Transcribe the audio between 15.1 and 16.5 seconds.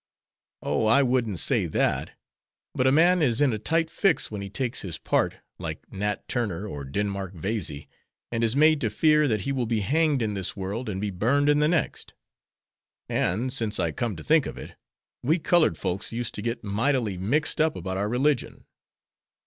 we colored folks used to